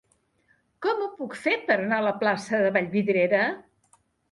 [0.85, 3.45] Com ho puc fer per anar a la plaça de Vallvidrera?